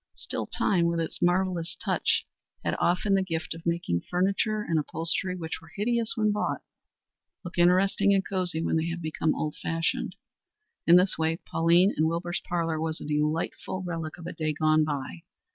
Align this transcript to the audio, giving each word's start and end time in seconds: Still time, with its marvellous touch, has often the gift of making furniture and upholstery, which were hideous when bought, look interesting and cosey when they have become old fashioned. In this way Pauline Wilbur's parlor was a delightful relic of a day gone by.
Still 0.15 0.47
time, 0.47 0.87
with 0.87 0.99
its 0.99 1.21
marvellous 1.21 1.75
touch, 1.79 2.25
has 2.65 2.73
often 2.79 3.13
the 3.13 3.21
gift 3.21 3.53
of 3.53 3.67
making 3.67 4.01
furniture 4.01 4.63
and 4.63 4.79
upholstery, 4.79 5.35
which 5.35 5.61
were 5.61 5.69
hideous 5.75 6.13
when 6.15 6.31
bought, 6.31 6.61
look 7.45 7.59
interesting 7.59 8.11
and 8.11 8.27
cosey 8.27 8.63
when 8.63 8.77
they 8.77 8.87
have 8.87 9.03
become 9.03 9.35
old 9.35 9.55
fashioned. 9.61 10.15
In 10.87 10.95
this 10.95 11.19
way 11.19 11.35
Pauline 11.37 11.93
Wilbur's 11.99 12.41
parlor 12.49 12.81
was 12.81 12.99
a 12.99 13.05
delightful 13.05 13.83
relic 13.83 14.17
of 14.17 14.25
a 14.25 14.33
day 14.33 14.53
gone 14.53 14.83
by. 14.83 15.21